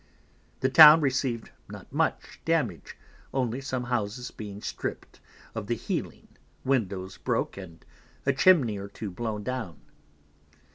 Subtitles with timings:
[0.61, 2.97] The Town receiv'd not much damage,
[3.35, 5.19] only some Houses being stript
[5.53, 6.27] of the Healing,
[6.65, 7.85] Windows broke, and
[8.25, 9.79] a Chimney or two blown down.